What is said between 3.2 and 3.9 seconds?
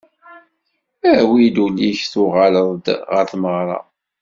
tmeγra.